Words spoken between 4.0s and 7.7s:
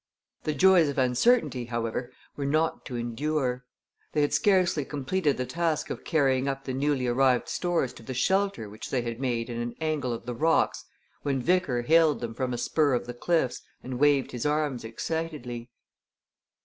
They had scarcely completed the task of carrying up the newly arrived